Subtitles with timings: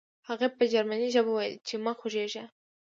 [0.27, 2.45] هغې په جرمني ژبه وویل چې مه خوځېږه